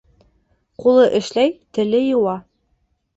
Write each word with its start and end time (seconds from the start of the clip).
Ҡулы 0.83 1.03
эшләй, 1.19 1.51
теле 1.79 1.99
йыуа. 2.07 2.33